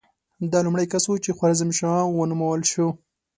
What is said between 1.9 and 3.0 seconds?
ونومول شو.